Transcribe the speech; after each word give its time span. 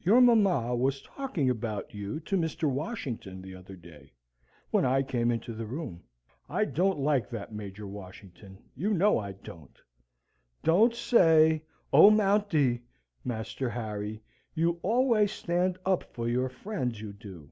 Your 0.00 0.22
mamma 0.22 0.74
was 0.74 1.02
talking 1.02 1.50
about 1.50 1.92
you 1.92 2.20
to 2.20 2.38
Mr. 2.38 2.70
Washington 2.70 3.42
the 3.42 3.54
other 3.54 3.76
day, 3.76 4.14
when 4.70 4.86
I 4.86 5.02
came 5.02 5.30
into 5.30 5.52
the 5.52 5.66
room. 5.66 6.02
I 6.48 6.64
don't 6.64 6.98
like 7.00 7.28
that 7.28 7.52
Major 7.52 7.86
Washington, 7.86 8.56
you 8.74 8.94
know 8.94 9.18
I 9.18 9.32
don't. 9.32 9.76
Don't 10.64 10.94
say 10.94 11.62
O 11.92 12.10
Mounty! 12.10 12.80
Master 13.26 13.68
Harry. 13.68 14.22
You 14.54 14.78
always 14.80 15.32
stand 15.32 15.76
up 15.84 16.04
for 16.14 16.26
your 16.30 16.48
friends, 16.48 16.98
you 17.02 17.12
do. 17.12 17.50